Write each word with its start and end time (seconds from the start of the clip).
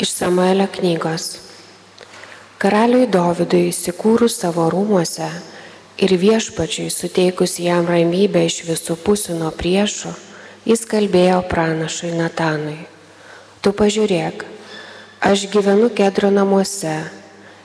Iš 0.00 0.10
Samuelio 0.10 0.64
knygos. 0.72 1.24
Karaliui 2.56 3.04
Dovydui 3.12 3.66
įsikūrus 3.68 4.38
savo 4.40 4.64
rūmuose 4.72 5.26
ir 6.00 6.14
viešpačiui 6.22 6.86
suteikus 6.88 7.58
jam 7.60 7.84
ramybę 7.84 8.40
iš 8.48 8.62
visų 8.64 8.94
pusių 9.04 9.34
nuo 9.42 9.50
priešų, 9.52 10.12
jis 10.64 10.86
kalbėjo 10.88 11.42
pranašui 11.50 12.14
Natanui. 12.16 12.78
Tu 13.60 13.74
pažiūrėk, 13.76 14.46
aš 15.20 15.42
gyvenu 15.52 15.90
kedro 15.98 16.30
namuose, 16.32 16.94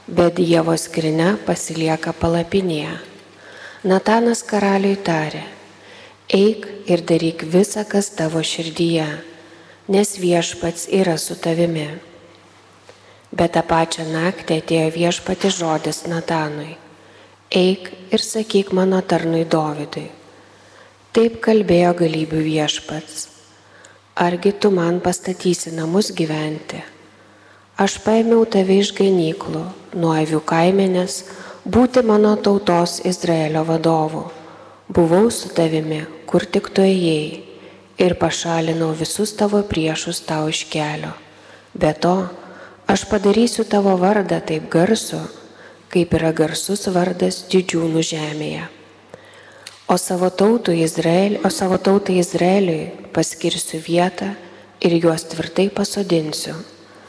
bet 0.07 0.35
Dievo 0.35 0.75
skrinė 0.75 1.37
pasilieka 1.45 2.11
palapinėje. 2.19 2.97
Natanas 3.87 4.41
karaliui 4.43 4.97
tarė, 4.99 5.45
eik 6.27 6.67
ir 6.91 7.05
daryk 7.13 7.47
visą, 7.55 7.85
kas 7.87 8.11
tavo 8.19 8.43
širdyje, 8.43 9.07
nes 9.87 10.13
viešpats 10.19 10.89
yra 10.99 11.15
su 11.15 11.39
tavimi. 11.39 11.87
Bet 13.35 13.55
tą 13.55 13.63
pačią 13.67 14.05
naktį 14.07 14.59
atėjo 14.61 14.89
viešpati 14.95 15.51
žodis 15.51 16.05
Natanui. 16.07 16.77
Eik 17.51 17.89
ir 18.15 18.23
sakyk 18.23 18.71
mano 18.73 19.01
tarnui 19.03 19.43
Dovydui. 19.43 20.07
Taip 21.15 21.41
kalbėjo 21.43 21.93
galybių 21.99 22.43
viešpats. 22.47 23.27
Argi 24.15 24.53
tu 24.55 24.71
man 24.71 25.01
pastatysi 25.03 25.73
namus 25.75 26.13
gyventi? 26.15 26.79
Aš 27.75 27.97
paėmiau 28.05 28.45
tave 28.47 28.77
iš 28.79 28.93
ganyklų, 28.95 29.65
nuo 29.99 30.13
avių 30.15 30.39
kaimenės, 30.47 31.17
būti 31.67 32.03
mano 32.07 32.37
tautos 32.39 33.01
Izraelio 33.03 33.65
vadovu. 33.67 34.21
Buvau 34.87 35.27
su 35.27 35.51
tavimi, 35.51 36.05
kur 36.23 36.47
tik 36.47 36.69
tu 36.71 36.85
ėjai, 36.87 37.43
ir 37.99 38.15
pašalinau 38.19 38.93
visus 38.95 39.35
tavo 39.35 39.59
priešus 39.67 40.23
tau 40.23 40.47
iš 40.51 40.65
kelio. 40.71 41.11
Be 41.75 41.91
to, 41.91 42.15
Aš 42.85 43.07
padarysiu 43.09 43.63
tavo 43.65 43.95
vardą 43.97 44.37
taip 44.45 44.69
garsu, 44.69 45.17
kaip 45.89 46.11
yra 46.13 46.29
garsus 46.37 46.85
vardas 46.93 47.39
didžiūnų 47.49 48.03
žemėje. 48.05 48.67
O 49.89 49.97
savo, 49.97 50.29
Izrael, 50.73 51.39
o 51.45 51.49
savo 51.49 51.77
tautai 51.77 52.19
Izraeliui 52.21 52.91
paskirsiu 53.13 53.81
vietą 53.81 54.35
ir 54.81 54.93
juos 55.01 55.25
tvirtai 55.25 55.69
pasodinsiu, 55.73 56.53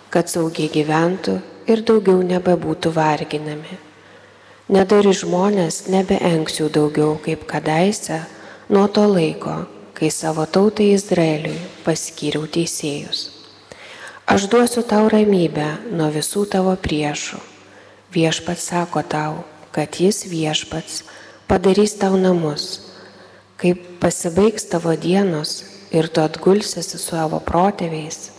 kad 0.08 0.32
saugiai 0.32 0.72
gyventų 0.72 1.40
ir 1.68 1.84
daugiau 1.84 2.24
nebebūtų 2.24 2.92
varginami. 2.96 3.76
Nedari 4.72 5.12
žmonės 5.12 5.86
nebeenksiu 5.92 6.72
daugiau 6.72 7.20
kaip 7.20 7.44
kadaise 7.44 8.24
nuo 8.68 8.88
to 8.88 9.04
laiko, 9.04 9.66
kai 9.92 10.08
savo 10.08 10.48
tautai 10.48 10.94
Izraeliui 10.96 11.60
paskyriau 11.84 12.48
teisėjus. 12.48 13.35
Aš 14.26 14.48
duosiu 14.50 14.82
tau 14.82 15.06
ramybę 15.06 15.68
nuo 15.94 16.08
visų 16.10 16.48
tavo 16.50 16.72
priešų. 16.82 17.36
Viešpats 18.10 18.64
sako 18.72 19.04
tau, 19.06 19.44
kad 19.70 20.00
jis 20.02 20.24
viešpats 20.26 21.04
padarys 21.46 21.94
tau 21.94 22.18
namus. 22.18 22.64
Kai 23.54 23.76
pasibaigs 24.02 24.66
tavo 24.66 24.96
dienos 24.98 25.62
ir 25.94 26.10
tu 26.10 26.24
atgulsiesi 26.26 26.98
su 26.98 27.02
savo 27.04 27.38
protėviais, 27.38 28.32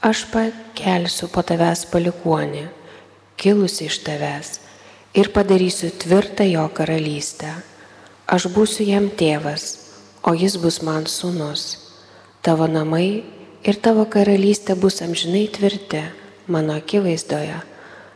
aš 0.00 0.24
pakelsiu 0.32 1.28
po 1.28 1.44
tavęs 1.44 1.84
palikuonį, 1.92 2.64
kilusi 3.36 3.84
iš 3.92 4.00
tavęs, 4.08 4.56
ir 5.12 5.28
padarysiu 5.36 5.92
tvirtą 5.92 6.48
jo 6.48 6.64
karalystę. 6.72 7.52
Aš 8.24 8.48
būsiu 8.56 8.88
jam 8.88 9.12
tėvas, 9.12 9.74
o 10.24 10.32
jis 10.32 10.56
bus 10.56 10.80
man 10.80 11.04
sūnus. 11.04 11.74
Tavo 12.40 12.64
namai 12.64 13.37
ir 13.64 13.78
tavo 13.82 14.04
karalystė 14.10 14.76
bus 14.78 15.00
amžinai 15.04 15.46
tvirti 15.54 16.02
mano 16.46 16.76
akivaizdoje, 16.78 17.58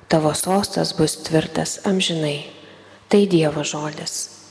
tavo 0.08 0.34
sostas 0.34 0.94
bus 0.96 1.16
tvirtas 1.26 1.80
amžinai. 1.88 2.38
Tai 3.08 3.26
Dievo 3.28 3.64
žodis. 3.64 4.41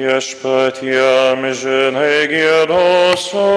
Viešpatiem 0.00 1.44
žinai 1.52 2.24
gėdosiu 2.30 3.52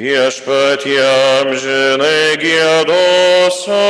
Viešpatiem 0.00 1.50
žinai 1.60 2.32
gėdosiu 2.40 3.80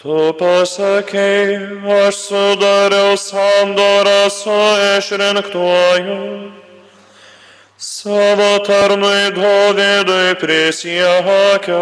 Tu 0.01 0.19
pasakei, 0.41 1.55
aš 1.99 2.15
sudariau 2.27 3.15
sandorą 3.15 4.23
su 4.27 4.59
išrinktuoju 4.97 6.19
savo 7.77 8.51
tarnui 8.67 9.31
Dovydui 9.31 10.35
prisiekiau. 10.43 11.75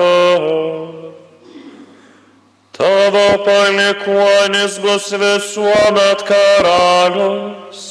Tavo 2.83 3.27
palikuonis 3.45 4.73
bus 4.83 5.05
visuomet 5.21 6.19
karalius, 6.29 7.81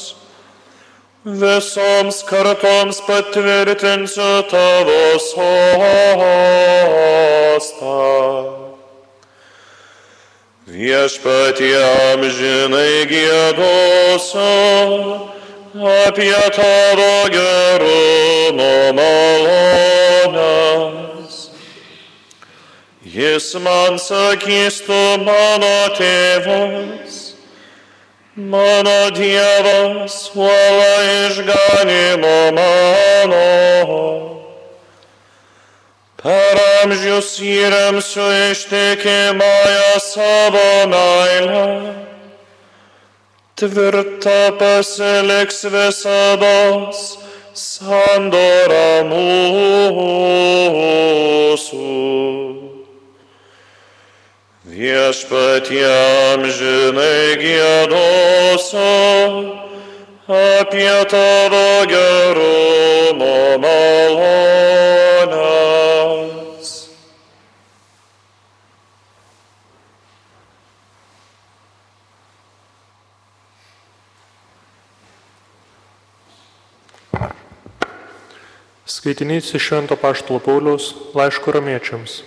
visoms 1.25 2.17
kartoms 2.29 2.97
patvirtinsiu 3.07 4.35
tavo 4.51 5.03
sostą. 5.29 5.49
Viešpatie 10.69 11.81
amžinai 12.13 12.97
gėdosiu, 13.13 14.51
apie 15.97 16.43
tavo 16.59 17.13
gerumo 17.33 18.73
malonas. 19.01 21.02
Jis 23.13 23.53
man 23.61 23.99
sakys, 24.01 24.81
tu 24.81 25.01
mano 25.21 25.93
tėvas, 25.93 27.17
mano 28.35 29.13
Dievas, 29.13 30.31
uola 30.33 30.95
išganimo 31.29 32.37
mano. 32.57 33.43
Per 36.23 36.57
amžius 36.81 37.37
įremsiu 37.37 38.25
ištikimąją 38.49 39.93
savo 40.01 40.69
meilę 40.89 41.67
tvirta 43.61 44.57
pasiliks 44.57 45.69
visados 45.69 47.05
sandora 47.53 49.05
mūsų. 49.13 50.33
Viešpatiem 54.73 56.49
žinai 56.49 57.37
gėdosiu 57.37 58.81
apie 60.33 60.95
tavo 61.11 61.85
gerumo 61.91 63.59
malonės. 63.61 64.33
Skaitinys 78.89 79.53
iš 79.53 79.61
Švento 79.69 79.93
Paštalo 80.01 80.41
Pauliaus 80.41 81.13
laiško 81.13 81.53
ramiečiams. 81.59 82.23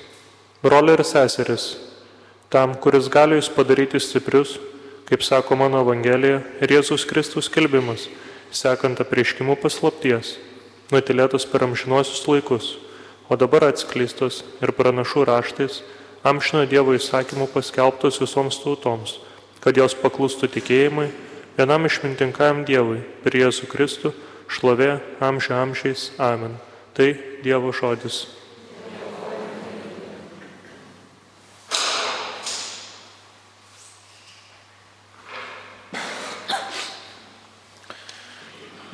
Broliai 0.62 0.94
ir 1.00 1.04
seseris, 1.06 1.85
tam, 2.52 2.74
kuris 2.78 3.10
gali 3.12 3.38
jūs 3.38 3.50
padaryti 3.52 4.00
stiprius, 4.02 4.56
kaip 5.06 5.22
sako 5.22 5.58
mano 5.58 5.82
Evangelija, 5.84 6.40
ir 6.62 6.74
Jėzus 6.78 7.06
Kristus 7.08 7.50
kelbimas, 7.52 8.08
sekant 8.50 9.00
apreiškimų 9.02 9.58
paslapties, 9.62 10.36
nutilėtas 10.92 11.46
per 11.50 11.66
amžinuosius 11.66 12.24
laikus, 12.30 12.72
o 13.30 13.38
dabar 13.38 13.68
atskleistas 13.70 14.42
ir 14.62 14.74
pranašų 14.74 15.26
raštais, 15.26 15.82
amžino 16.26 16.64
Dievo 16.70 16.94
įsakymų 16.96 17.48
paskelbtos 17.54 18.20
visoms 18.22 18.58
tautoms, 18.62 19.18
kad 19.62 19.78
jos 19.78 19.94
paklustų 19.98 20.50
tikėjimui, 20.58 21.10
vienam 21.58 21.86
išmintingajam 21.88 22.64
Dievui, 22.68 23.02
per 23.22 23.34
Jėzų 23.34 23.70
Kristų, 23.70 24.14
šlovė 24.46 24.96
amžių 25.22 25.54
amžiais. 25.58 26.10
Amen. 26.22 26.58
Tai 26.94 27.12
Dievo 27.42 27.72
žodis. 27.74 28.26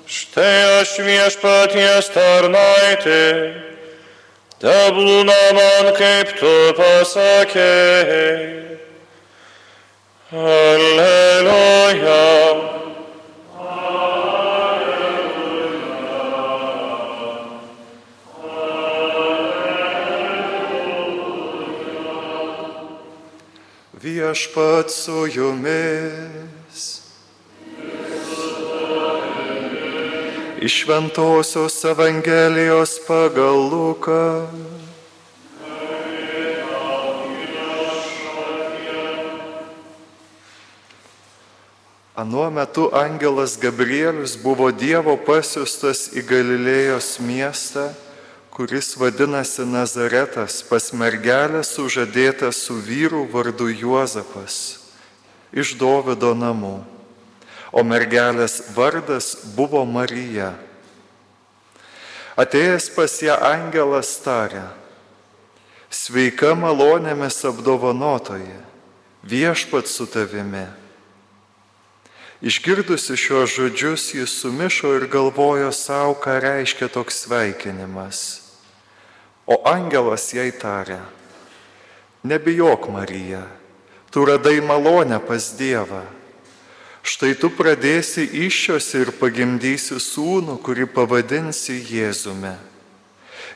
Štai 0.07 0.59
aš 0.79 0.95
viešpaties 1.09 2.07
tarnaitė, 2.15 3.70
Tebūna 4.61 5.37
man 5.57 5.87
kaip 5.97 6.35
tu 6.37 6.51
pasakėjai. 6.77 8.77
Alleluja. 10.37 12.19
Viešpat 24.05 24.93
su 24.93 25.25
jumis. 25.33 26.50
Iš 30.61 30.85
Šventojios 30.85 31.85
Evangelijos 31.85 33.01
pagal 33.09 33.57
Luką. 33.73 34.47
Anuo 42.15 42.51
metu 42.51 42.91
angelas 42.93 43.57
Gabrielius 43.57 44.37
buvo 44.37 44.69
Dievo 44.69 45.17
pasiustas 45.17 46.13
į 46.13 46.27
Galilėjos 46.29 47.17
miestą, 47.25 47.89
kuris 48.53 48.93
vadinasi 49.01 49.65
Nazaretas, 49.65 50.61
pas 50.61 50.93
mergelę 50.93 51.65
sužadėta 51.65 52.53
su 52.53 52.77
vyru 52.77 53.25
vardu 53.33 53.73
Juozapas 53.73 54.77
iš 55.57 55.79
Dovido 55.81 56.37
namų 56.37 57.00
o 57.73 57.85
mergelės 57.87 58.61
vardas 58.75 59.35
buvo 59.57 59.85
Marija. 59.87 60.53
Atėjęs 62.41 62.91
pas 62.95 63.15
ją 63.23 63.37
angelas 63.45 64.11
tarė, 64.25 64.65
sveika 65.91 66.55
malonėmis 66.59 67.41
apdovanotoji, 67.51 68.59
viešpat 69.27 69.91
su 69.91 70.07
tavimi. 70.11 70.67
Išgirdusi 72.41 73.19
šios 73.21 73.53
žodžius, 73.53 74.07
jis 74.17 74.33
sumišo 74.41 74.95
ir 74.97 75.05
galvojo 75.13 75.69
savo, 75.77 76.15
ką 76.17 76.39
reiškia 76.41 76.89
toks 76.89 77.27
sveikinimas. 77.27 78.41
O 79.45 79.59
angelas 79.69 80.31
jai 80.33 80.49
tarė, 80.55 81.03
nebijok 82.25 82.89
Marija, 82.89 83.43
tu 84.09 84.25
radai 84.25 84.63
malonę 84.65 85.21
pas 85.21 85.53
Dievą. 85.59 86.20
Štai 87.03 87.33
tu 87.35 87.49
pradėsi 87.49 88.27
iššiosi 88.47 89.01
ir 89.01 89.13
pagimdysi 89.17 89.97
sūnų, 90.03 90.59
kurį 90.65 90.85
pavadinsi 90.93 91.79
Jėzumi. 91.89 92.53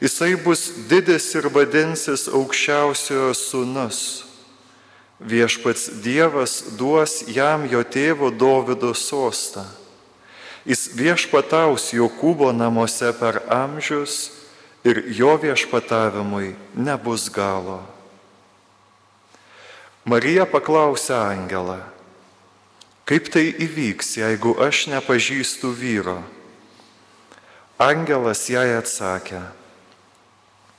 Jisai 0.01 0.35
bus 0.41 0.67
didis 0.89 1.27
ir 1.37 1.51
vadinsis 1.53 2.27
aukščiausiojo 2.33 3.33
sūnus. 3.37 4.01
Viešpats 5.21 5.87
Dievas 6.03 6.59
duos 6.77 7.23
jam 7.31 7.69
jo 7.71 7.85
tėvo 7.87 8.33
Dovido 8.35 8.91
sostą. 8.97 9.63
Jis 10.65 10.89
viešpataus 10.97 11.93
Jokūbo 11.93 12.49
namuose 12.57 13.13
per 13.21 13.43
amžius 13.53 14.33
ir 14.85 15.05
jo 15.13 15.37
viešpatavimui 15.41 16.55
nebus 16.75 17.29
galo. 17.33 17.83
Marija 20.05 20.45
paklausė 20.49 21.15
angelą 21.17 21.79
Kaip 23.05 23.29
tai 23.29 23.51
įvyks, 23.53 24.15
jeigu 24.17 24.55
aš 24.65 24.87
nepažįstu 24.89 25.69
vyro? 25.77 26.23
Angelas 27.77 28.47
jai 28.49 28.79
atsakė, 28.79 29.43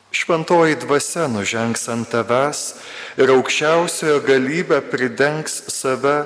šventoji 0.09 0.79
dvasia 0.81 1.27
nužengs 1.29 1.85
ant 1.93 2.09
tavęs 2.09 2.61
ir 3.21 3.29
aukščiausiojo 3.29 4.23
galybę 4.25 4.81
pridengs 4.89 5.59
save 5.69 6.23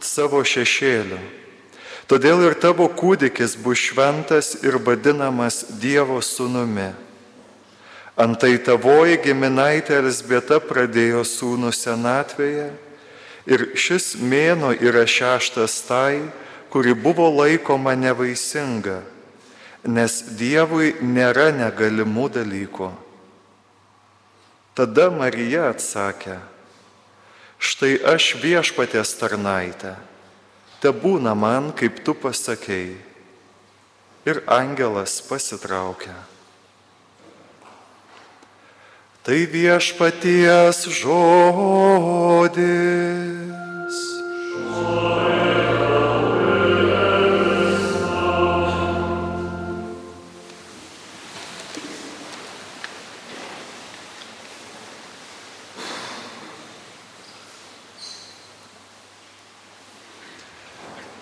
savo 0.00 0.40
šešėliu. 0.40 1.20
Todėl 2.08 2.46
ir 2.48 2.56
tavo 2.56 2.88
kūdikis 2.88 3.58
bus 3.60 3.84
šventas 3.90 4.54
ir 4.64 4.80
vadinamas 4.80 5.60
Dievo 5.76 6.22
sūnumi. 6.24 6.88
Antai 8.16 8.56
tavoji 8.64 9.20
giminaitė 9.28 10.00
Elsbieta 10.00 10.56
pradėjo 10.56 11.20
sūnų 11.28 11.76
senatvėje 11.76 12.70
Ir 13.48 13.70
šis 13.80 14.12
mėno 14.20 14.74
yra 14.76 15.06
šeštas 15.08 15.80
tai, 15.88 16.20
kuri 16.68 16.92
buvo 16.92 17.30
laikoma 17.32 17.94
nevaisinga, 17.96 19.00
nes 19.88 20.20
Dievui 20.36 20.92
nėra 21.00 21.48
negalimų 21.56 22.28
dalykų. 22.36 22.90
Tada 24.76 25.08
Marija 25.10 25.70
atsakė, 25.72 26.36
štai 27.58 27.96
aš 28.12 28.34
viešpatės 28.42 29.16
tarnaitę, 29.18 29.96
te 30.84 30.92
būna 30.92 31.32
man, 31.34 31.72
kaip 31.72 32.04
tu 32.04 32.14
pasakėjai. 32.14 32.98
Ir 34.28 34.42
angelas 34.44 35.22
pasitraukė. 35.24 36.12
Tai 39.28 39.44
viešpaties 39.44 40.88
žodis. 40.88 42.64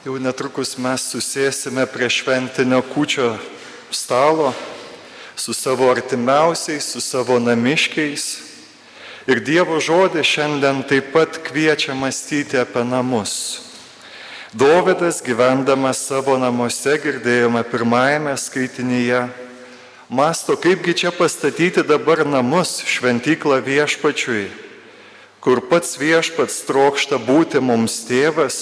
Jau 0.06 0.14
netrukus 0.22 0.78
mes 0.78 1.02
susėsime 1.10 1.90
prie 1.90 2.06
šventinio 2.06 2.86
kučio 2.86 3.34
stalo 3.90 4.54
su 5.36 5.52
savo 5.52 5.90
artimiausiais, 5.90 6.84
su 6.84 7.00
savo 7.00 7.38
namiškiais. 7.38 8.24
Ir 9.26 9.42
Dievo 9.42 9.78
žodė 9.82 10.22
šiandien 10.24 10.84
taip 10.86 11.12
pat 11.12 11.40
kviečia 11.44 11.94
mąstyti 11.94 12.58
apie 12.58 12.84
namus. 12.86 13.62
Dovydas 14.54 15.18
gyvendamas 15.26 16.00
savo 16.08 16.38
namuose, 16.38 16.94
girdėjome 17.02 17.64
pirmajame 17.68 18.36
skaitinyje, 18.38 19.26
masto, 20.08 20.54
kaipgi 20.56 20.94
čia 21.02 21.10
pastatyti 21.12 21.82
dabar 21.84 22.24
namus, 22.24 22.78
šventyklą 22.86 23.60
viešpačiui. 23.66 24.46
kur 25.46 25.60
pats 25.70 25.94
viešpats 25.94 26.64
trokšta 26.66 27.20
būti 27.22 27.60
mums 27.62 28.00
tėvas, 28.08 28.56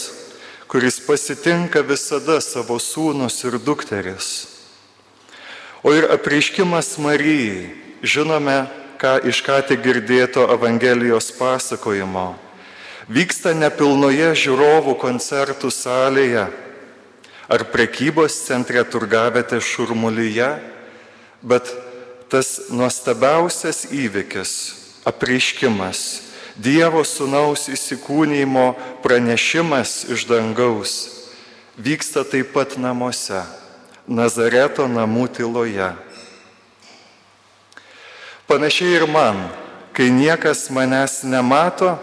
kuris 0.69 0.99
pasitinka 1.01 1.81
visada 1.81 2.43
savo 2.45 2.77
sūnus 2.77 3.39
ir 3.49 3.57
dukteris. 3.57 4.54
O 5.85 5.93
ir 5.93 6.09
apreiškimas 6.09 6.97
Marijai, 6.97 7.69
žinome, 8.01 8.65
ką 8.97 9.19
iš 9.29 9.43
ką 9.45 9.59
tik 9.69 9.83
girdėto 9.85 10.47
Evangelijos 10.55 11.29
pasakojimo, 11.37 12.33
vyksta 13.13 13.53
nepilnoje 13.53 14.31
žiūrovų 14.47 14.97
koncertų 14.97 15.69
salėje. 15.69 16.47
Ar 17.53 17.67
prekybos 17.69 18.39
centre 18.47 18.81
turgavėte 18.89 19.61
šurmulyje, 19.61 20.55
bet 21.45 21.69
tas 22.33 22.71
nuostabiausias 22.73 23.85
įvykis, 23.93 24.53
apreiškimas, 25.05 26.25
Dievo 26.55 27.01
sunaus 27.03 27.65
įsikūnymo 27.67 28.77
pranešimas 29.03 30.05
iš 30.15 30.23
dangaus 30.31 30.93
vyksta 31.75 32.23
taip 32.23 32.53
pat 32.55 32.77
namuose, 32.79 33.43
Nazareto 34.09 34.87
namų 34.91 35.29
tyloje. 35.37 35.93
Panašiai 38.49 38.99
ir 38.99 39.07
man, 39.09 39.39
kai 39.97 40.11
niekas 40.13 40.67
manęs 40.75 41.23
nemato, 41.25 41.95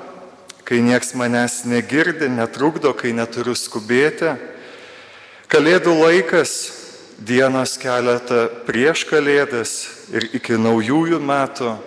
kai 0.66 0.82
niekas 0.82 1.14
manęs 1.14 1.62
negirdi, 1.70 2.32
netrukdo, 2.32 2.96
kai 2.98 3.14
neturiu 3.14 3.54
skubėti, 3.54 4.34
kalėdų 5.52 5.94
laikas, 6.00 6.58
dienos 7.22 7.78
keletą 7.78 8.48
prieš 8.66 9.06
kalėdas 9.06 9.78
ir 10.10 10.32
iki 10.34 10.58
naujųjų 10.58 11.22
metų 11.22 11.78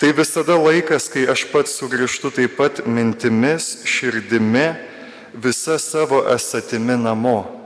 Tai 0.00 0.12
visada 0.16 0.56
laikas, 0.56 1.10
kai 1.12 1.26
aš 1.28 1.42
pats 1.52 1.74
sugrįžtu 1.76 2.30
taip 2.32 2.54
pat 2.56 2.78
mintimis, 2.88 3.82
širdimi, 3.84 4.70
visa 5.36 5.76
savo 5.76 6.22
esatimi 6.32 6.96
namo. 6.96 7.59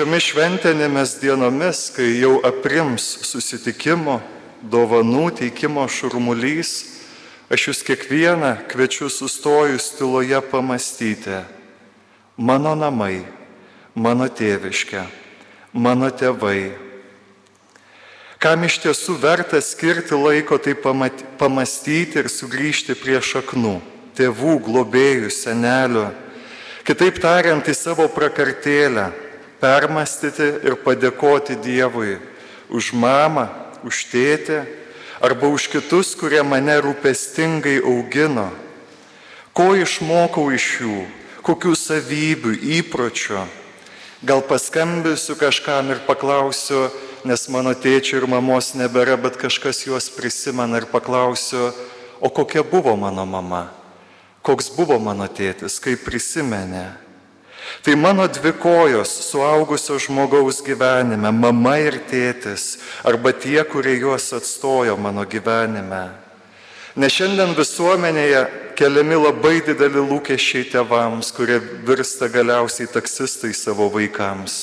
Šiomis 0.00 0.30
šventinėmis 0.30 1.10
dienomis, 1.20 1.80
kai 1.92 2.06
jau 2.22 2.38
aprims 2.48 3.04
susitikimo, 3.28 4.14
dovanų 4.64 5.26
teikimo 5.42 5.84
šurmulys, 5.92 6.70
aš 7.52 7.66
jūs 7.66 7.82
kiekvieną 7.84 8.54
kviečiu 8.72 9.10
sustojus 9.12 9.90
tyloje 9.98 10.40
pamastyti. 10.48 11.42
Mano 12.40 12.72
namai, 12.80 13.26
mano 13.92 14.32
tėviškė, 14.32 15.04
mano 15.76 16.08
tėvai, 16.08 16.72
Kam 18.40 18.64
iš 18.64 18.80
tiesų 18.80 19.20
verta 19.20 19.60
skirti 19.60 20.16
laiko 20.16 20.56
tai 20.56 20.72
pamastyti 20.80 22.22
ir 22.24 22.32
sugrįžti 22.32 22.96
prie 22.96 23.20
šaknų, 23.20 23.82
tėvų, 24.16 24.62
globėjų, 24.64 25.28
senelių. 25.28 26.08
Kitaip 26.88 27.20
tariant, 27.20 27.68
į 27.68 27.76
savo 27.76 28.08
prakartėlę 28.08 29.12
permastyti 29.60 30.48
ir 30.66 30.76
padėkoti 30.80 31.58
Dievui 31.60 32.18
už 32.70 32.92
mamą, 32.96 33.48
už 33.84 34.06
tėtę 34.12 34.64
arba 35.20 35.48
už 35.52 35.68
kitus, 35.68 36.14
kurie 36.16 36.42
mane 36.42 36.80
rūpestingai 36.80 37.80
augino. 37.84 38.48
Ko 39.52 39.74
išmokau 39.76 40.48
iš 40.54 40.66
jų, 40.80 40.98
kokių 41.44 41.74
savybių, 41.76 42.54
įpročių. 42.80 43.44
Gal 44.24 44.42
paskambinsiu 44.44 45.36
kažkam 45.40 45.92
ir 45.92 46.00
paklausiu, 46.06 46.88
nes 47.24 47.48
mano 47.52 47.72
tėčio 47.76 48.20
ir 48.20 48.26
mamos 48.28 48.72
nebėra, 48.76 49.16
bet 49.20 49.36
kažkas 49.40 49.84
juos 49.86 50.08
prisimena 50.12 50.80
ir 50.80 50.88
paklausiu, 50.88 51.70
o 52.20 52.28
kokia 52.28 52.64
buvo 52.64 52.96
mano 53.00 53.24
mama, 53.24 53.68
koks 54.44 54.70
buvo 54.76 55.00
mano 55.00 55.28
tėtis, 55.28 55.80
kaip 55.80 56.04
prisimenė. 56.04 57.09
Tai 57.82 57.94
mano 57.96 58.26
dvi 58.28 58.52
kojos 58.52 59.12
suaugusio 59.30 59.98
žmogaus 59.98 60.60
gyvenime, 60.64 61.30
mama 61.32 61.78
ir 61.80 62.00
tėtis, 62.10 62.78
arba 63.04 63.32
tie, 63.32 63.62
kurie 63.64 63.96
juos 64.00 64.32
atstojo 64.36 64.96
mano 65.00 65.24
gyvenime. 65.24 66.10
Nes 67.00 67.14
šiandien 67.14 67.54
visuomenėje 67.54 68.42
keliami 68.76 69.16
labai 69.20 69.60
dideli 69.64 70.02
lūkesčiai 70.02 70.66
tevams, 70.72 71.30
kurie 71.32 71.60
virsta 71.86 72.28
galiausiai 72.28 72.90
taksistai 72.90 73.52
savo 73.54 73.88
vaikams. 73.92 74.58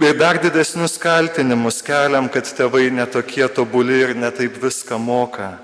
Ir 0.00 0.16
dar 0.16 0.38
didesnius 0.40 0.96
kaltinimus 0.98 1.82
keliam, 1.84 2.30
kad 2.32 2.48
tėvai 2.48 2.86
netokie 2.94 3.44
tobuli 3.52 3.98
ir 4.06 4.14
netaip 4.16 4.56
viską 4.62 4.96
moka. 4.98 5.58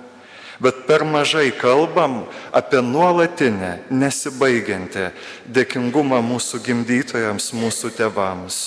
Bet 0.59 0.87
per 0.88 1.05
mažai 1.07 1.53
kalbam 1.55 2.25
apie 2.50 2.81
nuolatinę, 2.83 3.85
nesibaigiantį 3.95 5.12
dėkingumą 5.55 6.19
mūsų 6.27 6.59
gimdytojams, 6.67 7.53
mūsų 7.55 7.93
tėvams. 7.95 8.59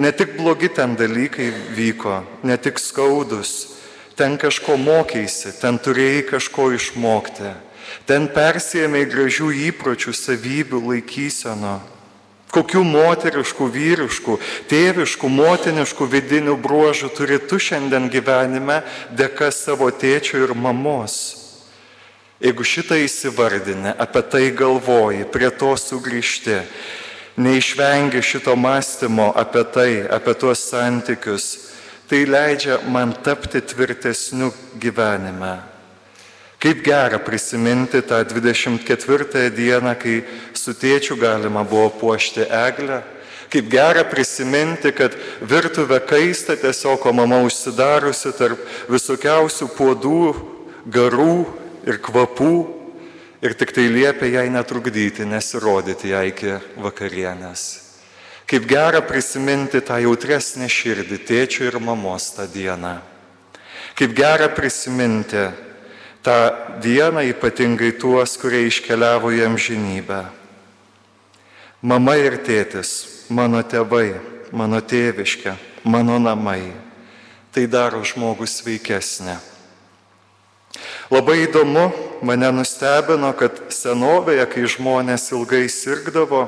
Ne 0.00 0.08
tik 0.16 0.38
blogi 0.38 0.70
ten 0.72 0.96
dalykai 0.96 1.50
vyko, 1.76 2.22
ne 2.48 2.56
tik 2.56 2.80
skaudus, 2.80 3.76
ten 4.16 4.38
kažko 4.40 4.78
mokėsi, 4.80 5.52
ten 5.60 5.76
turėjai 5.76 6.24
kažko 6.30 6.70
išmokti, 6.78 7.52
ten 8.08 8.30
persėmė 8.32 9.04
gražių 9.12 9.52
įpročių, 9.68 10.16
savybių, 10.16 10.80
laikyseno 10.88 11.76
Kokių 12.52 12.82
moteriškų, 12.84 13.66
vyriškų, 13.72 14.34
tėviškų, 14.68 15.28
motiniškų 15.32 16.08
vidinių 16.12 16.58
bruožų 16.60 17.08
turi 17.16 17.38
tu 17.40 17.56
šiandien 17.56 18.10
gyvenime 18.12 18.82
dėka 19.16 19.48
savo 19.56 19.88
tėčio 19.88 20.42
ir 20.44 20.52
mamos. 20.52 21.14
Jeigu 22.42 22.66
šitą 22.66 22.98
įsivardinę, 23.00 23.94
apie 23.96 24.20
tai 24.28 24.50
galvoji, 24.50 25.24
prie 25.32 25.48
to 25.54 25.72
sugrįžti, 25.78 26.58
neišvengi 27.40 28.20
šito 28.20 28.56
mąstymo 28.58 29.30
apie 29.38 29.64
tai, 29.72 29.90
apie 30.10 30.34
tuos 30.34 30.64
santykius, 30.68 31.46
tai 32.10 32.26
leidžia 32.28 32.82
man 32.90 33.14
tapti 33.14 33.62
tvirtesniu 33.64 34.52
gyvenime. 34.76 35.62
Kaip 36.62 36.84
gera 36.84 37.18
prisiminti 37.18 38.02
tą 38.02 38.20
24 38.24 39.50
dieną, 39.50 39.94
kai 39.98 40.20
su 40.62 40.74
tėčiu 40.78 41.18
galima 41.18 41.64
buvo 41.66 41.90
puošti 41.90 42.46
eglę. 42.46 43.02
Kaip 43.52 43.68
gera 43.68 44.04
prisiminti, 44.08 44.94
kad 44.96 45.12
virtuvė 45.44 45.98
kaista 46.08 46.54
tiesiog, 46.56 47.02
o 47.04 47.12
mama 47.12 47.42
užsidariusi 47.44 48.32
tarp 48.38 48.62
visokiausių 48.88 49.68
puodų, 49.76 50.22
garų 50.88 51.44
ir 51.84 51.98
kvapų 52.00 52.54
ir 53.44 53.54
tik 53.58 53.74
tai 53.76 53.90
liepia 53.92 54.30
jai 54.38 54.46
netrukdyti, 54.54 55.26
nesirodyti 55.28 56.14
jai 56.14 56.30
iki 56.30 56.56
vakarienės. 56.80 57.64
Kaip 58.48 58.64
gera 58.68 59.02
prisiminti 59.04 59.82
tą 59.84 59.98
jautresnę 60.02 60.68
širdį 60.70 61.18
tėčio 61.28 61.66
ir 61.68 61.78
mamos 61.80 62.30
tą 62.36 62.46
dieną. 62.48 62.98
Kaip 63.98 64.14
gera 64.16 64.48
prisiminti 64.52 65.50
tą 66.24 66.38
dieną 66.80 67.26
ypatingai 67.34 67.92
tuos, 68.00 68.38
kurie 68.40 68.64
iškeliavo 68.68 69.32
į 69.34 69.44
amžinybę. 69.50 70.22
Mama 71.82 72.14
ir 72.14 72.36
tėtis, 72.46 73.26
mano 73.26 73.58
tėvai, 73.66 74.20
mano 74.54 74.78
tėviškė, 74.78 75.56
mano 75.82 76.20
namai. 76.22 76.70
Tai 77.50 77.64
daro 77.66 78.04
žmogų 78.06 78.46
sveikesnė. 78.46 79.34
Labai 81.10 81.42
įdomu, 81.42 81.88
mane 82.22 82.52
nustebino, 82.54 83.32
kad 83.34 83.58
senovėje, 83.74 84.46
kai 84.54 84.62
žmonės 84.70 85.26
ilgai 85.34 85.66
sirgdavo 85.66 86.46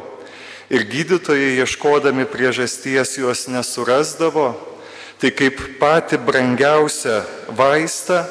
ir 0.70 0.86
gydytojai 0.86 1.58
ieškodami 1.64 2.30
priežasties 2.30 3.18
juos 3.18 3.44
nesurasdavo, 3.50 4.52
tai 5.18 5.34
kaip 5.34 5.58
pati 5.82 6.14
brangiausia 6.14 7.24
vaista 7.50 8.22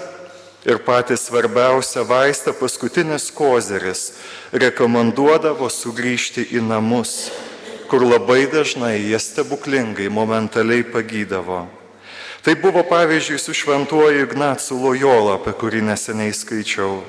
Ir 0.63 0.79
patys 0.79 1.25
svarbiausia 1.27 2.05
vaista 2.07 2.53
paskutinis 2.55 3.27
kozeris 3.35 4.13
rekomenduodavo 4.55 5.67
sugrįžti 5.67 6.45
į 6.55 6.61
namus, 6.63 7.33
kur 7.91 8.05
labai 8.07 8.45
dažnai 8.47 8.95
jie 9.01 9.19
stebuklingai, 9.19 10.07
momentaliai 10.07 10.85
pagydavo. 10.87 11.65
Tai 12.43 12.55
buvo 12.63 12.83
pavyzdžiui 12.87 13.39
su 13.39 13.55
šventuoju 13.55 14.23
Ignacu 14.23 14.79
Lojola, 14.79 15.35
apie 15.35 15.51
kurį 15.51 15.83
neseniai 15.83 16.31
skaičiau. 16.31 17.01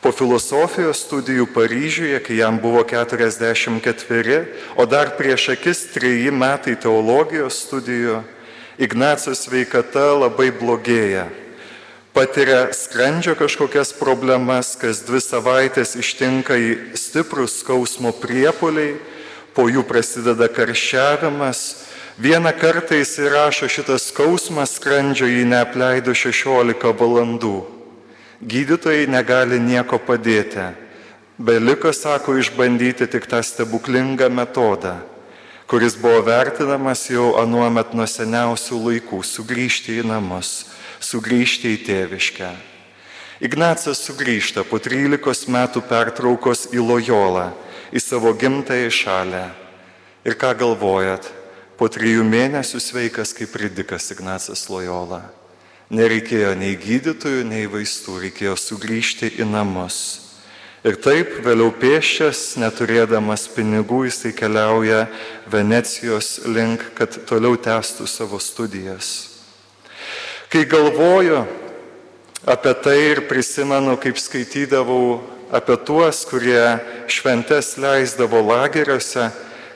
Po 0.00 0.10
filosofijos 0.12 1.04
studijų 1.04 1.46
Paryžiuje, 1.52 2.16
kai 2.24 2.40
jam 2.40 2.56
buvo 2.60 2.80
44, 2.88 4.40
o 4.80 4.88
dar 4.88 5.12
prieš 5.20 5.52
akis 5.58 5.84
treji 5.92 6.32
metai 6.32 6.74
teologijos 6.80 7.60
studijų, 7.68 8.24
Ignacos 8.80 9.44
sveikata 9.44 10.08
labai 10.16 10.48
blogėja 10.56 11.28
patiria 12.12 12.72
skrandžio 12.72 13.34
kažkokias 13.34 13.92
problemas, 13.96 14.76
kas 14.80 15.00
dvi 15.06 15.20
savaitės 15.20 15.96
ištinka 15.96 16.56
į 16.56 16.72
stiprus 16.98 17.60
skausmo 17.62 18.12
priepoliai, 18.12 18.98
po 19.56 19.68
jų 19.68 19.84
prasideda 19.88 20.48
karščiavimas. 20.48 21.62
Vieną 22.20 22.52
kartą 22.56 22.96
jis 23.00 23.16
įrašo 23.24 23.68
šitą 23.72 23.96
skausmą 24.00 24.66
skrandžio, 24.68 25.26
jį 25.28 25.46
neapleido 25.48 26.12
16 26.12 26.92
valandų. 27.00 27.58
Gydytojai 28.42 29.06
negali 29.08 29.60
nieko 29.60 30.00
padėti. 30.02 30.72
Beliko, 31.38 31.92
sako, 31.96 32.36
išbandyti 32.38 33.08
tik 33.08 33.24
tą 33.26 33.40
stebuklingą 33.42 34.28
metodą, 34.30 34.98
kuris 35.66 35.96
buvo 35.96 36.20
vertinamas 36.26 37.06
jau 37.10 37.32
anuomet 37.40 37.94
nuo 37.96 38.06
seniausių 38.06 38.78
laikų- 38.86 39.22
sugrįžti 39.34 40.02
į 40.02 40.04
namus, 40.06 40.66
sugrįžti 41.02 41.74
į 41.76 41.82
tėviškę. 41.86 42.50
Ignacas 43.42 43.98
sugrįžta 44.06 44.62
po 44.62 44.78
13 44.78 45.50
metų 45.50 45.82
pertraukos 45.88 46.68
į 46.70 46.78
Lojolą, 46.78 47.48
į 47.90 47.98
savo 47.98 48.30
gimtąją 48.38 48.90
šalę. 48.94 49.44
Ir 50.22 50.36
ką 50.38 50.52
galvojat, 50.60 51.26
po 51.74 51.88
trijų 51.90 52.22
mėnesių 52.22 52.78
sveikas 52.78 53.34
kaip 53.34 53.56
ridikas 53.58 54.12
Ignacas 54.14 54.68
Lojola. 54.70 55.24
Nereikėjo 55.90 56.54
nei 56.56 56.76
gydytojų, 56.78 57.42
nei 57.50 57.66
vaistų, 57.66 58.20
reikėjo 58.28 58.54
sugrįžti 58.56 59.32
į 59.42 59.48
namus. 59.50 59.98
Ir 60.86 60.96
taip 61.02 61.34
vėliau 61.42 61.74
pėščias, 61.82 62.56
neturėdamas 62.62 63.48
pinigų, 63.54 64.04
jisai 64.06 64.32
keliauja 64.38 65.04
Venecijos 65.50 66.40
link, 66.46 66.86
kad 66.94 67.18
toliau 67.26 67.58
tęstų 67.58 68.06
savo 68.06 68.38
studijas. 68.38 69.31
Kai 70.52 70.66
galvoju 70.68 71.46
apie 72.44 72.72
tai 72.84 72.98
ir 73.08 73.20
prisimenu, 73.24 73.94
kaip 73.96 74.18
skaitydavau 74.20 75.22
apie 75.48 75.78
tuos, 75.80 76.26
kurie 76.28 76.60
šventes 77.08 77.78
leisdavo 77.80 78.42
lageriuose, 78.50 79.30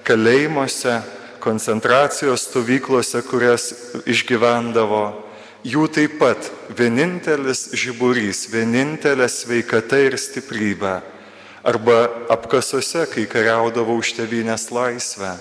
kalėjimuose, 0.05 0.99
koncentracijos 1.41 2.45
stovyklose, 2.51 3.25
kurias 3.25 3.71
išgyvendavo. 4.05 5.25
Jų 5.65 5.89
taip 5.97 6.21
pat 6.21 6.53
vienintelis 6.69 7.71
žiburys, 7.73 8.45
vienintelė 8.53 9.33
sveikata 9.33 10.05
ir 10.11 10.21
stiprybė. 10.21 11.01
Arba 11.65 12.03
apkasuose, 12.37 13.09
kai 13.17 13.25
kariaudavo 13.25 13.97
už 13.97 14.13
tevinės 14.21 14.69
laisvę. 14.69 15.39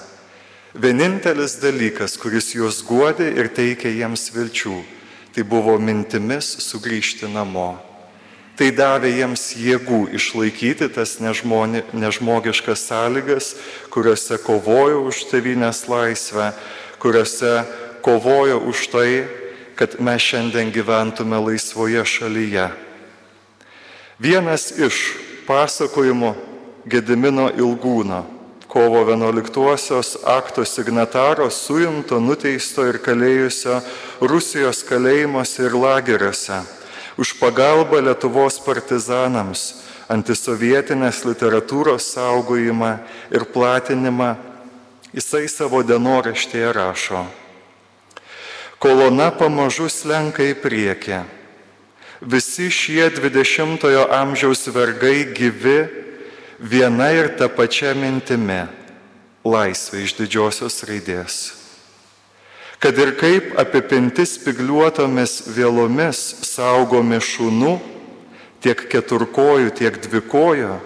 Vienintelis 0.72 1.60
dalykas, 1.60 2.16
kuris 2.16 2.54
juos 2.56 2.86
guodė 2.88 3.34
ir 3.36 3.52
teikė 3.52 3.92
jiems 4.00 4.30
vilčių 4.32 4.95
tai 5.36 5.44
buvo 5.44 5.76
mintimis 5.76 6.48
sugrįžti 6.64 7.28
namo. 7.28 7.76
Tai 8.56 8.70
davė 8.72 9.10
jiems 9.12 9.50
jėgų 9.60 10.06
išlaikyti 10.16 10.88
tas 10.96 11.18
nežmoni, 11.20 11.82
nežmogiškas 11.92 12.86
sąlygas, 12.88 13.50
kuriuose 13.92 14.40
kovojo 14.40 15.02
už 15.10 15.26
tevinės 15.28 15.84
laisvę, 15.92 16.54
kuriuose 17.04 17.66
kovojo 18.06 18.62
už 18.72 18.86
tai, 18.94 19.10
kad 19.76 20.00
mes 20.00 20.24
šiandien 20.24 20.72
gyventume 20.72 21.42
laisvoje 21.50 22.06
šalyje. 22.08 22.70
Vienas 24.24 24.70
iš 24.72 25.02
pasakojimų 25.50 26.32
Gedimino 26.88 27.50
Ilgūno 27.52 28.24
kovo 28.76 29.06
11-osios 29.06 30.18
akto 30.28 30.66
signataro 30.66 31.48
suimto, 31.50 32.20
nuteisto 32.20 32.84
ir 32.84 32.98
kalėjusio 33.00 33.78
Rusijos 34.20 34.82
kalėjimuose 34.84 35.64
ir 35.64 35.78
lageriuose 35.80 36.60
už 37.16 37.38
pagalbą 37.40 38.04
Lietuvos 38.04 38.60
partizanams, 38.60 39.80
antisovietinės 40.12 41.24
literatūros 41.24 42.12
saugojimą 42.18 42.92
ir 43.32 43.48
platinimą, 43.56 44.34
jisai 45.16 45.48
savo 45.48 45.80
dienoraštėje 45.80 46.76
rašo. 46.76 47.24
Kolona 48.84 49.32
pamažu 49.32 49.88
slenka 49.88 50.44
į 50.44 50.60
priekį. 50.60 51.24
Visi 52.20 52.68
šie 52.68 53.08
20-ojo 53.08 54.10
amžiaus 54.12 54.68
vergai 54.68 55.32
gyvi 55.32 56.04
viena 56.60 57.12
ir 57.12 57.36
ta 57.38 57.50
pačia 57.50 57.94
mintimi- 57.94 58.68
laisvė 59.46 60.04
iš 60.04 60.16
didžiosios 60.16 60.84
raidės. 60.88 61.54
Kad 62.80 62.98
ir 62.98 63.16
kaip 63.16 63.56
apipinti 63.58 64.26
spigliuotomis 64.26 65.48
vėlomis 65.48 66.44
saugomi 66.44 67.18
šunų, 67.18 67.80
tiek 68.62 68.90
keturkojų, 68.90 69.72
tiek 69.74 69.98
dvikojo, 70.02 70.80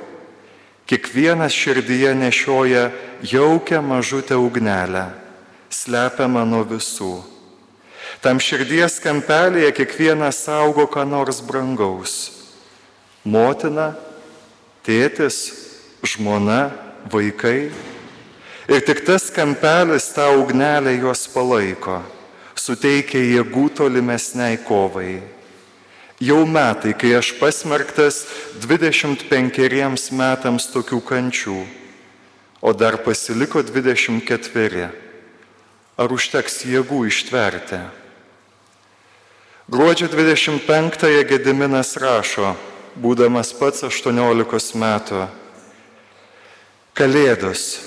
kiekvienas 0.86 1.54
širdyje 1.54 2.16
nešioja 2.16 2.92
jaukę 3.24 3.82
mažutę 3.82 4.38
ugnelę, 4.38 5.10
slepiamą 5.70 6.46
nuo 6.46 6.64
visų. 6.66 7.24
Tam 8.22 8.40
širdies 8.40 9.00
kampelėje 9.00 9.72
kiekvienas 9.78 10.42
saugo 10.44 10.88
ką 10.92 11.06
nors 11.08 11.40
brangaus. 11.46 12.32
Motina, 13.24 13.94
tėtis, 14.86 15.40
žmona, 16.04 16.70
vaikai. 17.12 17.72
Ir 18.70 18.86
tik 18.86 19.02
tas 19.08 19.30
kampelis 19.34 20.12
tą 20.14 20.28
ugnelę 20.38 20.94
juos 21.00 21.26
palaiko, 21.34 22.04
suteikia 22.54 23.22
jėgų 23.24 23.70
tolimesniai 23.80 24.60
kovai. 24.62 25.20
Jau 26.20 26.44
metai, 26.44 26.92
kai 26.94 27.14
aš 27.16 27.32
pasmerktas 27.40 28.26
25 28.60 30.12
metams 30.12 30.68
tokių 30.68 31.00
kančių, 31.08 31.60
o 32.60 32.74
dar 32.76 33.00
pasiliko 33.06 33.64
24. 33.64 34.90
Ar 36.00 36.14
užteks 36.16 36.62
jėgų 36.68 37.06
ištverti? 37.08 37.80
Gruodžio 39.70 40.08
25-ąją 40.12 41.24
Gediminas 41.30 41.96
rašo, 41.98 42.56
būdamas 42.98 43.54
pats 43.54 43.86
18 43.86 44.76
metų, 44.80 45.28
Kalėdos. 47.00 47.80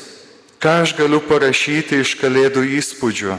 Ką 0.62 0.78
aš 0.86 0.94
galiu 0.96 1.18
parašyti 1.26 1.98
iš 2.00 2.14
Kalėdų 2.20 2.62
įspūdžių, 2.78 3.34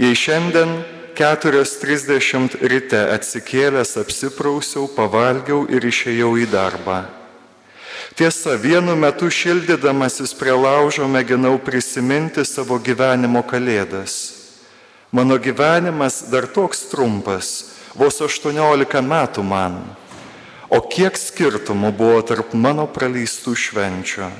jei 0.00 0.14
šiandien 0.16 0.78
4.30 1.18 2.54
ryte 2.64 3.00
atsikėlęs 3.12 3.98
apsiprausiau, 4.00 4.86
pavalgiau 4.88 5.66
ir 5.68 5.84
išėjau 5.84 6.30
į 6.40 6.46
darbą. 6.54 7.02
Tiesa, 8.16 8.56
vienu 8.60 8.96
metu 8.96 9.28
šildydamasis 9.32 10.32
prie 10.36 10.52
laužo 10.56 11.06
mėginau 11.08 11.58
prisiminti 11.60 12.44
savo 12.44 12.76
gyvenimo 12.80 13.40
kalėdas. 13.44 14.14
Mano 15.12 15.36
gyvenimas 15.36 16.22
dar 16.32 16.48
toks 16.48 16.86
trumpas, 16.88 17.48
vos 17.96 18.20
18 18.20 19.04
metų 19.04 19.44
man. 19.44 19.82
O 20.72 20.80
kiek 20.80 21.18
skirtumų 21.20 21.90
buvo 21.92 22.22
tarp 22.24 22.54
mano 22.56 22.86
praleistų 22.88 23.52
švenčių. 23.60 24.30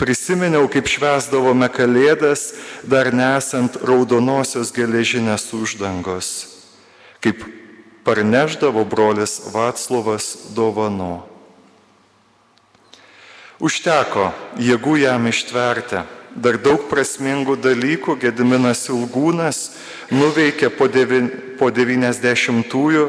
Prisiminiau, 0.00 0.64
kaip 0.72 0.88
švesdavome 0.88 1.68
kalėdas, 1.68 2.56
dar 2.88 3.12
nesant 3.12 3.76
raudonosios 3.84 4.72
geležinės 4.72 5.52
uždangos, 5.52 6.48
kaip 7.20 7.44
parneždavo 8.08 8.86
brolis 8.88 9.52
Vaclovas 9.52 10.48
dovano. 10.56 11.28
Užteko 13.62 14.32
jėgų 14.58 14.96
jam 15.04 15.28
ištverti. 15.28 16.00
Dar 16.32 16.56
daug 16.56 16.88
prasmingų 16.88 17.60
dalykų 17.60 18.16
Gediminas 18.24 18.88
Ilgūnas 18.88 19.76
nuveikė 20.08 20.72
po 20.72 20.88
90-ųjų 20.88 23.04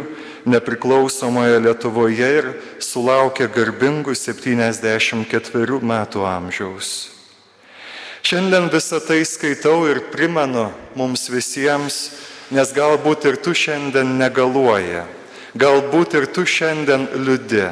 nepriklausomoje 0.45 1.59
Lietuvoje 1.63 2.29
ir 2.39 2.51
sulaukė 2.83 3.47
garbingų 3.53 4.15
74 4.17 5.79
metų 5.79 6.27
amžiaus. 6.27 6.93
Šiandien 8.23 8.69
visą 8.71 9.01
tai 9.03 9.25
skaitau 9.27 9.81
ir 9.91 9.99
primenu 10.13 10.69
mums 10.95 11.25
visiems, 11.27 11.97
nes 12.55 12.69
galbūt 12.71 13.25
ir 13.27 13.39
tu 13.43 13.51
šiandien 13.51 14.15
negaluoji, 14.15 15.01
galbūt 15.59 16.15
ir 16.15 16.29
tu 16.31 16.45
šiandien 16.47 17.09
liudi, 17.19 17.65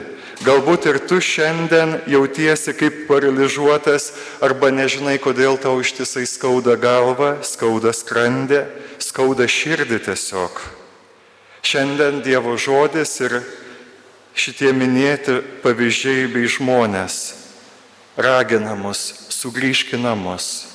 galbūt 0.43 0.89
ir 0.91 0.99
tu 1.07 1.21
šiandien 1.23 2.01
jautiesi 2.11 2.75
kaip 2.75 3.05
paralyžiuotas 3.07 4.11
arba 4.43 4.73
nežinai, 4.75 5.15
kodėl 5.23 5.55
tau 5.55 5.79
ištisai 5.79 6.27
skauda 6.27 6.75
galva, 6.75 7.37
skauda 7.47 7.95
skrandė, 7.95 8.65
skauda 8.99 9.47
širdį 9.47 10.03
tiesiog. 10.11 10.80
Šiandien 11.61 12.23
Dievo 12.25 12.55
žodis 12.57 13.13
ir 13.21 13.37
šitie 14.33 14.71
minėti 14.73 15.39
pavyzdžiai 15.61 16.25
bei 16.33 16.49
žmonės 16.49 17.19
ragina 18.17 18.73
mus, 18.75 19.29
sugrįžki 19.29 19.99
namus. 20.01 20.67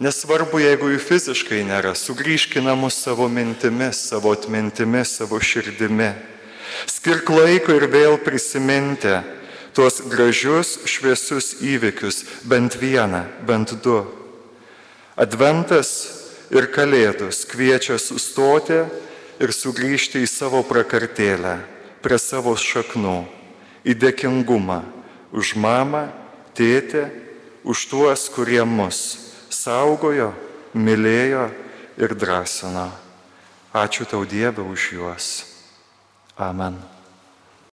Nesvarbu, 0.00 0.62
jeigu 0.62 0.88
jų 0.94 1.00
fiziškai 1.04 1.60
nėra, 1.68 1.92
sugrįžki 1.92 2.62
namus 2.64 2.96
savo 3.04 3.28
mintimis, 3.28 4.00
savo 4.08 4.32
atmintimis, 4.32 5.18
savo 5.20 5.36
širdimi. 5.36 6.14
Skirk 6.88 7.28
laiko 7.28 7.76
ir 7.76 7.84
vėl 7.92 8.16
prisiminti 8.24 9.18
tuos 9.76 10.00
gražius, 10.08 10.78
šviesius 10.88 11.58
įvykius, 11.60 12.24
bent 12.48 12.78
vieną, 12.80 13.26
bent 13.44 13.76
du. 13.84 14.00
Adventas 15.20 15.92
ir 16.48 16.70
Kalėdos 16.72 17.44
kviečia 17.50 18.00
sustoti 18.00 18.80
ir 19.40 19.52
sugrįžti 19.56 20.20
į 20.24 20.28
savo 20.28 20.60
prakartėlę, 20.68 21.56
prie 22.04 22.18
savo 22.20 22.52
šaknų, 22.56 23.24
į 23.88 23.96
dėkingumą 23.96 24.82
už 25.32 25.54
mamą, 25.56 26.08
tėtę, 26.56 27.08
už 27.64 27.88
tuos, 27.88 28.28
kurie 28.32 28.62
mus 28.68 29.30
saugojo, 29.50 30.30
mylėjo 30.74 31.48
ir 32.00 32.14
drąsino. 32.14 32.88
Ačiū 33.74 34.06
tau 34.08 34.24
Dieve 34.26 34.62
už 34.62 34.92
juos. 34.98 35.28
Amen. 36.36 36.99